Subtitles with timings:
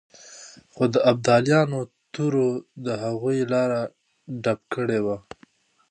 [0.73, 1.79] خو د ابدالیانو
[2.13, 2.47] تورو
[2.85, 3.81] د هغوی لاره
[4.43, 5.17] ډب کړې وه.